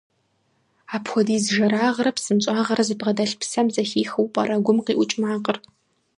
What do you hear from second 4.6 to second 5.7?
гум къиӀукӀ макъыр?